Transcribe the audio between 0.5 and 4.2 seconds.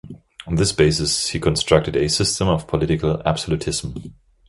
this basis, he constructed a system of political absolutism.